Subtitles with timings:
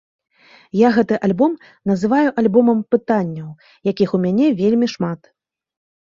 [0.77, 1.51] Я гэты альбом
[1.91, 3.49] называю альбомам пытанняў,
[3.91, 5.29] якіх у мяне вельмі шмат.